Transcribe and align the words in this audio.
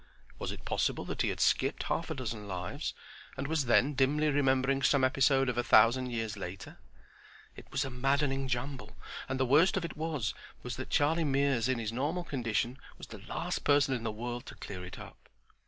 Was 0.39 0.51
it 0.51 0.65
possible 0.65 1.05
that 1.05 1.21
he 1.21 1.29
had 1.29 1.39
skipped 1.39 1.83
half 1.83 2.09
a 2.09 2.15
dozen 2.15 2.47
lives 2.47 2.95
and 3.37 3.45
was 3.45 3.65
then 3.65 3.93
dimly 3.93 4.31
remembering 4.31 4.81
some 4.81 5.03
episode 5.03 5.47
of 5.47 5.59
a 5.59 5.63
thousand 5.63 6.09
years 6.09 6.35
later? 6.35 6.79
It 7.55 7.69
was 7.71 7.85
a 7.85 7.91
maddening 7.91 8.47
jumble, 8.47 8.95
and 9.29 9.39
the 9.39 9.45
worst 9.45 9.77
of 9.77 9.85
it 9.85 9.95
was 9.95 10.33
that 10.63 10.89
Charlie 10.89 11.23
Mears 11.23 11.69
in 11.69 11.77
his 11.77 11.91
normal 11.93 12.23
condition 12.23 12.79
was 12.97 13.05
the 13.09 13.21
last 13.27 13.63
person 13.63 13.93
in 13.93 14.01
the 14.01 14.11
world 14.11 14.47
to 14.47 14.55
clear 14.55 14.83
it 14.83 14.97
up. 14.97 15.29